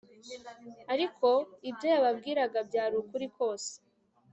[0.93, 1.27] ariko
[1.69, 3.71] ibyo yababwiraga byari ukuri kose